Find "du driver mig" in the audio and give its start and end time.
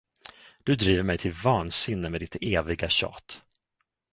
0.63-1.17